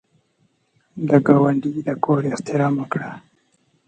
د 1.07 1.09
ګاونډي 1.27 1.73
د 1.87 1.89
کور 2.03 2.21
احترام 2.33 2.73
وکړه 2.77 3.11